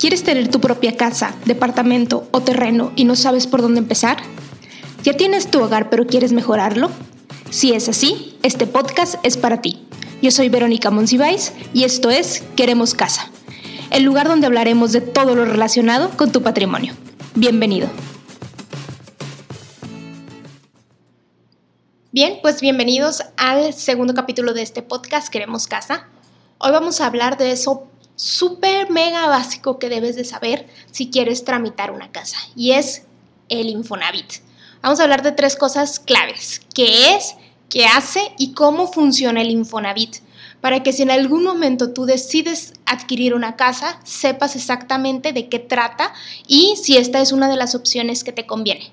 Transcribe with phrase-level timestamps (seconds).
[0.00, 4.16] ¿Quieres tener tu propia casa, departamento o terreno y no sabes por dónde empezar?
[5.02, 6.90] ¿Ya tienes tu hogar pero quieres mejorarlo?
[7.50, 9.86] Si es así, este podcast es para ti.
[10.22, 13.28] Yo soy Verónica Monsiváis y esto es Queremos Casa,
[13.90, 16.94] el lugar donde hablaremos de todo lo relacionado con tu patrimonio.
[17.34, 17.86] Bienvenido.
[22.10, 26.08] Bien, pues bienvenidos al segundo capítulo de este podcast Queremos Casa.
[26.56, 27.89] Hoy vamos a hablar de eso
[28.20, 33.06] súper mega básico que debes de saber si quieres tramitar una casa y es
[33.48, 34.42] el Infonavit.
[34.82, 37.36] Vamos a hablar de tres cosas claves, qué es,
[37.70, 40.16] qué hace y cómo funciona el Infonavit,
[40.60, 45.58] para que si en algún momento tú decides adquirir una casa, sepas exactamente de qué
[45.58, 46.12] trata
[46.46, 48.92] y si esta es una de las opciones que te conviene.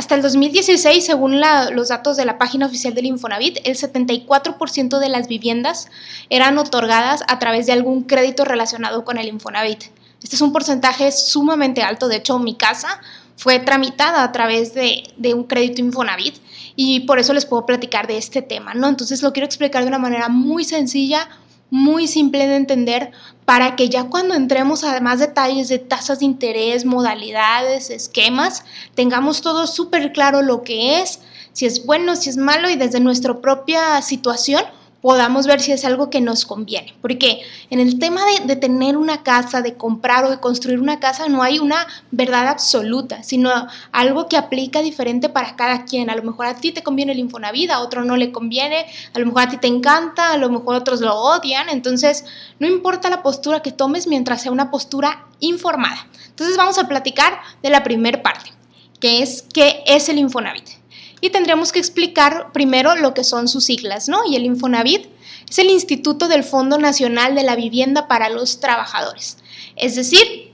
[0.00, 5.08] Hasta el 2016, según los datos de la página oficial del Infonavit, el 74% de
[5.10, 5.90] las viviendas
[6.30, 9.84] eran otorgadas a través de algún crédito relacionado con el Infonavit.
[10.22, 12.98] Este es un porcentaje sumamente alto, de hecho mi casa
[13.36, 16.36] fue tramitada a través de, de, un crédito Infonavit
[16.76, 18.88] y por eso les puedo platicar de este tema, ¿no?
[18.88, 21.28] Entonces lo quiero explicar de una manera muy sencilla,
[21.70, 23.12] muy simple de entender
[23.44, 29.40] para que ya cuando entremos a más detalles de tasas de interés, modalidades, esquemas, tengamos
[29.40, 31.20] todo súper claro lo que es,
[31.52, 34.62] si es bueno, si es malo y desde nuestra propia situación
[35.00, 36.94] podamos ver si es algo que nos conviene.
[37.00, 41.28] Porque en el tema de, tener una casa, de comprar o de construir una casa,
[41.28, 43.50] no hay una verdad absoluta, sino
[43.92, 46.10] algo que aplica diferente para cada quien.
[46.10, 49.18] A lo mejor a ti te conviene el Infonavit, a otro no le conviene, a
[49.18, 51.68] lo mejor a ti te encanta, a lo mejor otros lo odian.
[51.68, 52.24] Entonces,
[52.58, 56.06] no importa la postura que tomes mientras sea una postura informada.
[56.28, 58.52] Entonces, vamos a platicar de la primera parte,
[58.98, 60.79] que es qué es el Infonavit
[61.20, 64.22] y tendríamos que explicar primero lo que son sus siglas, ¿no?
[64.26, 65.06] Y el Infonavit
[65.48, 69.38] es el Instituto del Fondo Nacional de la Vivienda para los Trabajadores.
[69.76, 70.52] Es decir,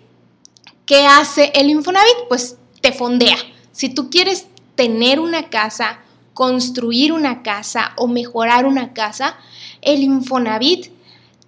[0.86, 2.28] ¿qué hace el Infonavit?
[2.28, 3.36] Pues te fondea.
[3.72, 6.00] Si tú quieres tener una casa,
[6.34, 9.36] construir una casa o mejorar una casa,
[9.82, 10.90] el Infonavit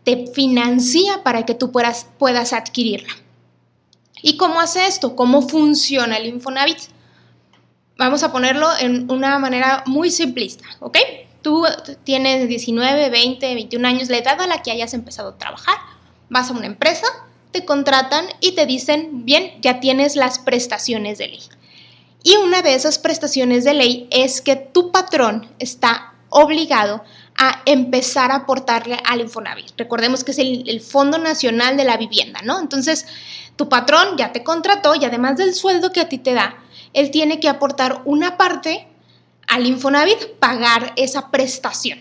[0.04, 3.12] te financia para que tú puedas, puedas adquirirla.
[4.22, 5.14] ¿Y cómo hace esto?
[5.14, 6.78] ¿Cómo funciona el Infonavit?
[7.98, 10.96] Vamos a ponerlo en una manera muy simplista, ¿ok?
[11.42, 11.66] Tú
[12.04, 15.76] tienes 19, 20, 21 años, la edad a la que hayas empezado a trabajar,
[16.30, 17.06] vas a una empresa,
[17.50, 21.42] te contratan y te dicen, bien, ya tienes las prestaciones de ley.
[22.22, 27.02] Y una de esas prestaciones de ley es que tu patrón está obligado
[27.36, 29.72] a empezar a aportarle al Infonavit.
[29.76, 32.60] Recordemos que es el, el, Fondo Nacional de la Vivienda, ¿no?
[32.60, 33.06] Entonces,
[33.56, 36.56] tu patrón ya te contrató y además del sueldo que a ti te da,
[36.92, 38.88] él tiene que aportar una parte
[39.46, 42.00] al Infonavit, pagar esa prestación.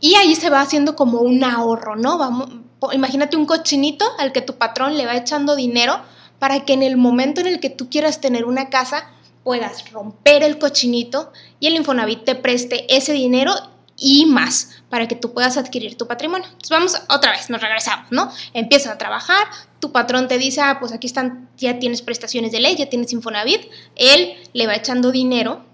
[0.00, 2.62] Y ahí se va haciendo como un ahorro, ¿no?
[2.92, 6.00] Imagínate un cochinito al que tu patrón le va echando dinero
[6.38, 9.10] para que en el momento en el que tú quieras tener una casa
[9.42, 13.54] puedas romper el cochinito y el Infonavit te preste ese dinero
[13.96, 16.46] y más para que tú puedas adquirir tu patrimonio.
[16.46, 18.30] Entonces vamos otra vez, nos regresamos, ¿no?
[18.54, 19.46] Empiezas a trabajar,
[19.80, 23.12] tu patrón te dice, ah, pues aquí están, ya tienes prestaciones de ley, ya tienes
[23.12, 23.62] Infonavit,
[23.96, 25.64] él le va echando dinero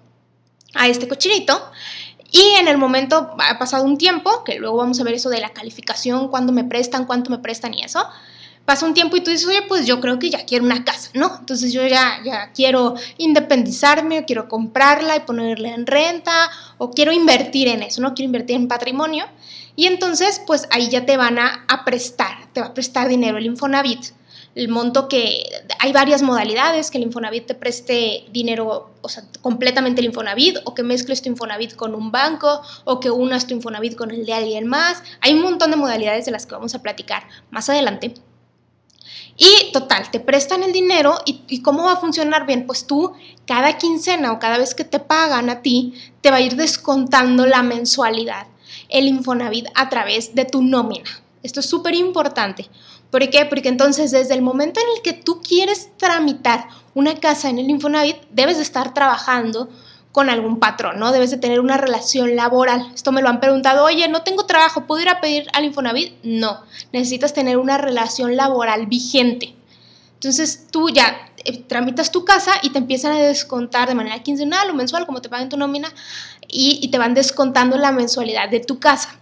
[0.75, 1.71] a este cochinito
[2.31, 5.41] y en el momento ha pasado un tiempo, que luego vamos a ver eso de
[5.41, 8.05] la calificación, cuándo me prestan, cuánto me prestan y eso,
[8.65, 11.11] pasa un tiempo y tú dices, oye, pues yo creo que ya quiero una casa,
[11.15, 11.37] ¿no?
[11.39, 17.13] Entonces yo ya, ya quiero independizarme, o quiero comprarla y ponerla en renta, o quiero
[17.13, 18.15] invertir en eso, ¿no?
[18.15, 19.27] Quiero invertir en patrimonio.
[19.77, 23.37] Y entonces, pues ahí ya te van a, a prestar, te va a prestar dinero
[23.37, 24.07] el Infonavit.
[24.55, 25.43] El monto que
[25.81, 30.75] hay varias modalidades, que el Infonavit te preste dinero, o sea, completamente el Infonavit, o
[30.75, 34.33] que mezcles tu Infonavit con un banco, o que unas tu Infonavit con el de
[34.33, 35.03] alguien más.
[35.21, 38.15] Hay un montón de modalidades de las que vamos a platicar más adelante.
[39.37, 43.15] Y total, te prestan el dinero y, cómo va a funcionar bien, pues tú
[43.47, 47.45] cada quincena o cada vez que te pagan a ti, te va a ir descontando
[47.45, 48.47] la mensualidad,
[48.89, 51.24] el Infonavit a través de tu nómina.
[51.45, 52.69] Esto es súper importante.
[53.11, 53.45] ¿Por qué?
[53.45, 57.71] Porque entonces desde el momento en el que tú quieres tramitar una casa en el
[57.71, 59.69] Infonavit, debes de estar trabajando
[60.11, 61.13] con algún patrón, ¿no?
[61.13, 62.91] Debes de tener una relación laboral.
[62.95, 66.15] Esto me lo han preguntado, oye, no tengo trabajo, ¿puedo ir a pedir al Infonavit?
[66.23, 66.63] No,
[66.93, 69.55] necesitas tener una relación laboral vigente.
[70.15, 74.71] Entonces tú ya eh, tramitas tu casa y te empiezan a descontar de manera quincenal
[74.71, 75.93] o mensual, como te pagan tu nómina,
[76.49, 79.19] y, y te van descontando la mensualidad de tu casa.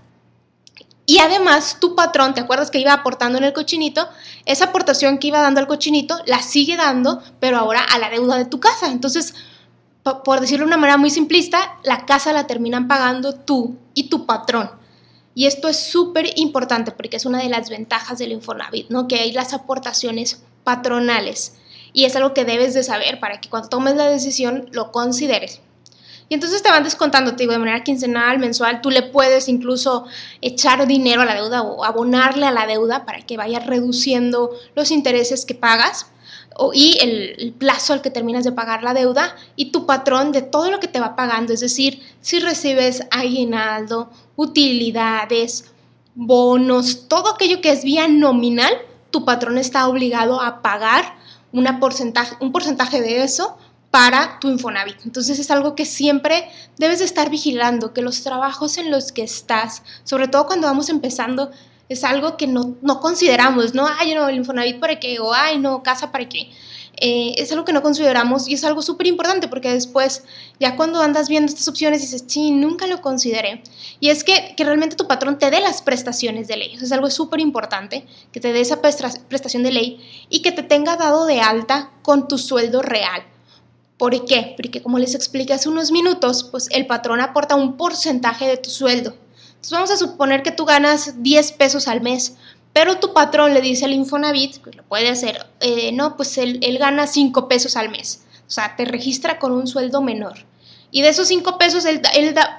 [1.05, 4.09] Y además, tu patrón, ¿te acuerdas que iba aportando en el cochinito?
[4.47, 8.39] Esa aportación que iba dando al cochinito la sigue dando, pero ahora a la deuda
[8.39, 8.89] de tu casa.
[8.91, 9.35] Entonces,
[10.03, 14.27] por decirlo de una manera muy simplista, la casa la terminan pagando tú y tu
[14.27, 14.71] patrón.
[15.35, 19.09] Y esto es súper importante porque es una de las ventajas del Infonavit, ¿no?
[19.09, 21.57] Que hay las aportaciones patronales.
[21.93, 25.61] Y es algo que debes de saber para que cuando tomes la decisión lo consideres.
[26.33, 30.07] Y entonces te van descontando, te digo, de manera quincenal, mensual, tú le puedes incluso
[30.41, 34.91] echar dinero a la deuda o abonarle a la deuda para que vaya reduciendo los
[34.91, 36.07] intereses que pagas
[36.73, 40.71] y el, plazo al que terminas de pagar la deuda y tu patrón de todo
[40.71, 45.67] lo que te va pagando, es decir, si recibes aguinaldo, utilidades,
[46.15, 48.73] bonos, todo aquello que es vía nominal,
[49.11, 51.15] tu patrón está obligado a pagar
[51.79, 53.59] porcentaje, un porcentaje de eso
[53.93, 54.97] para tu Infonavit.
[55.05, 56.49] Entonces es algo que siempre
[56.79, 60.89] debes de estar vigilando, que los trabajos en los que estás, sobre todo cuando vamos
[60.89, 61.51] empezando,
[61.91, 63.87] es algo que no, consideramos, ¿no?
[63.87, 66.51] Ay, no, el Infonavit para qué, o ay, no, casa para qué.
[67.03, 70.25] Eh, es algo que no consideramos y es algo súper importante porque después,
[70.59, 73.63] ya cuando andas viendo estas opciones, dices, sí, nunca lo consideré.
[74.01, 76.75] Y es que, que realmente tu patrón te dé las prestaciones de ley.
[76.81, 80.97] Es algo súper importante, que te dé esa prestación de ley y que te tenga
[80.97, 83.23] dado de alta con tu sueldo real.
[83.99, 84.55] ¿Por qué?
[84.57, 88.71] Porque como les expliqué hace unos minutos, pues el patrón aporta un porcentaje de tu
[88.71, 89.15] sueldo.
[89.63, 92.37] Entonces vamos a suponer que tú ganas 10 pesos al mes,
[92.73, 96.59] pero tu patrón le dice al Infonavit, que lo puede hacer, eh, no, pues él,
[96.79, 98.23] gana 5 pesos al mes.
[98.49, 100.47] O sea, te registra con un sueldo menor.
[100.91, 102.03] Y de esos 5 pesos él,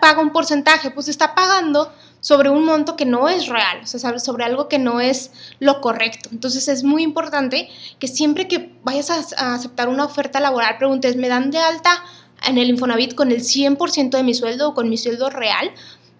[0.01, 1.91] paga un porcentaje, pues está pagando
[2.23, 5.81] sobre un monto que no es real, o sea, sobre algo que no es lo
[5.81, 6.29] correcto.
[6.31, 11.27] Entonces es muy importante que siempre que vayas a, aceptar una oferta laboral, preguntes, ¿me
[11.27, 12.01] dan de alta
[12.47, 15.71] en el Infonavit con el 100% de mi sueldo o con mi sueldo real?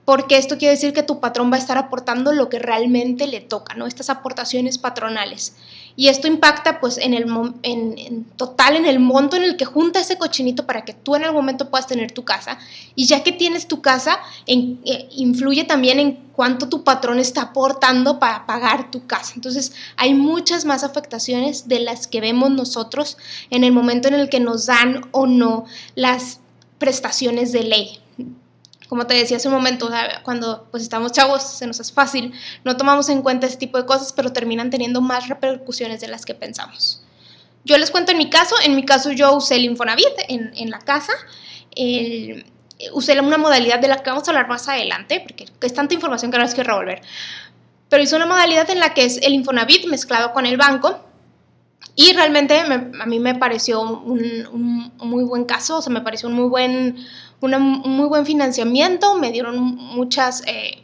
[0.05, 3.39] porque esto quiere decir que tu patrón va a estar aportando lo que realmente le
[3.39, 3.87] toca, ¿no?
[3.87, 5.55] Estas aportaciones patronales.
[5.95, 7.25] Y esto impacta pues en el
[7.61, 11.23] en, total en el monto en el que junta ese cochinito para que tú en
[11.23, 12.57] algún momento puedas tener tu casa.
[12.95, 18.19] Y ya que tienes tu casa, eh, influye también en cuánto tu patrón está aportando
[18.19, 19.33] para pagar tu casa.
[19.35, 23.17] Entonces hay muchas más afectaciones de las que vemos nosotros
[23.49, 26.39] en el momento en el que nos dan o no las
[26.79, 28.02] prestaciones de ley
[28.93, 29.89] como te decía hace un momento,
[30.21, 32.31] cuando pues estamos chavos se nos hace fácil,
[32.63, 36.27] no tomamos en cuenta ese tipo de cosas, pero terminan teniendo más repercusiones de las
[36.27, 37.01] que pensamos.
[37.65, 40.77] Yo les cuento en mi caso, en mi caso yo usé el Infonavit en, la
[40.77, 41.11] casa,
[42.91, 46.29] usé una modalidad de la que vamos a hablar más adelante, porque es tanta información
[46.29, 47.01] que ahora es que revolver,
[47.89, 51.03] pero hice una modalidad en la que es el Infonavit mezclado con el banco,
[51.95, 56.29] y realmente a mí me pareció un, un, muy buen caso, o sea, me pareció
[56.29, 56.97] un muy buen,
[57.51, 60.83] un muy buen financiamiento, me dieron muchas, eh,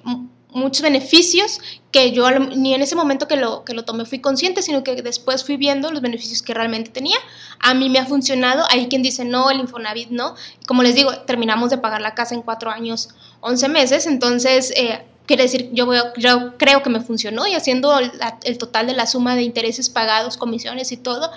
[0.52, 1.60] muchos beneficios
[1.92, 5.02] que yo ni en ese momento que lo, que lo tomé fui consciente, sino que
[5.02, 7.18] después fui viendo los beneficios que realmente tenía.
[7.60, 10.36] A mí me ha funcionado, hay quien dice no, el Infonavit no.
[10.68, 13.10] Como les digo, terminamos de pagar la casa en cuatro años,
[13.42, 14.74] once meses, entonces...
[14.76, 19.06] Eh, quiere decir, yo, yo, creo que me funcionó y haciendo el total de la
[19.06, 21.30] suma de intereses pagados, comisiones y todo,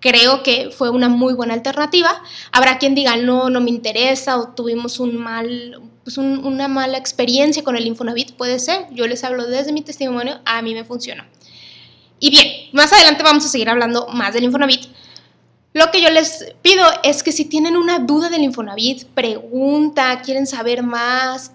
[0.00, 2.22] creo que fue una muy buena alternativa.
[2.52, 7.64] Habrá quien diga, no, no me interesa o tuvimos un mal, pues una mala experiencia
[7.64, 8.86] con el Infonavit, puede ser.
[8.92, 11.24] Yo les hablo desde mi testimonio, a mí me funcionó.
[12.20, 14.86] Y bien, más adelante vamos a seguir hablando más del Infonavit.
[15.78, 20.48] Lo que yo les pido es que si tienen una duda del Infonavit, pregunta, quieren
[20.48, 21.52] saber más,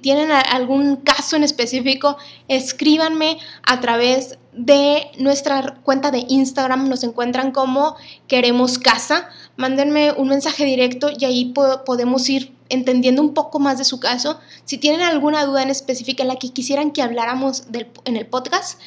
[0.00, 2.16] tienen algún caso en específico,
[2.48, 6.88] escríbanme a través de nuestra cuenta de Instagram.
[6.88, 7.96] Nos encuentran como
[8.28, 9.28] Queremos Casa.
[9.56, 11.52] Mándenme un mensaje directo y ahí
[11.84, 14.40] podemos ir entendiendo un poco más de su caso.
[14.64, 17.64] Si tienen alguna duda en específica en la que quisieran que habláramos
[18.06, 18.80] en el podcast,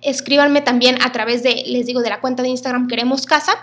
[0.00, 3.58] escríbanme también a través de, les digo, de la cuenta de Instagram Queremos Casa.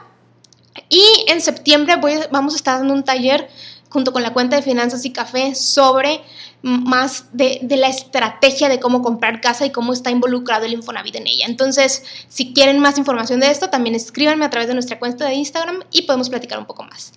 [0.89, 1.95] Y en septiembre
[2.31, 3.49] vamos a estar dando un taller
[3.89, 6.21] junto con la cuenta de Finanzas y Café sobre
[6.61, 11.27] más de, la estrategia de cómo comprar casa y cómo está involucrado el Infonavit en
[11.27, 11.45] ella.
[11.47, 15.35] Entonces, si quieren más información de esto, también escríbanme a través de nuestra cuenta de
[15.35, 17.13] Instagram y podemos platicar un poco más.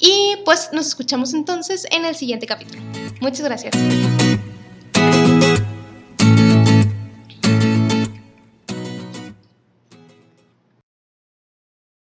[0.00, 2.82] Y pues nos escuchamos entonces en el siguiente capítulo.
[3.20, 3.74] Muchas gracias.